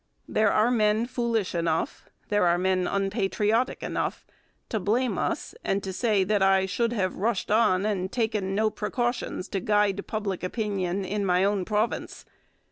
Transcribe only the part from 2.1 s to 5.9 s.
there are men unpatriotic enough, to blame us and